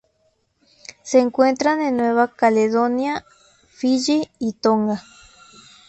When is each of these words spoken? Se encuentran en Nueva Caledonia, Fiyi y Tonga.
Se 1.03 1.19
encuentran 1.19 1.79
en 1.83 1.95
Nueva 1.95 2.29
Caledonia, 2.33 3.23
Fiyi 3.69 4.31
y 4.39 4.53
Tonga. 4.53 5.03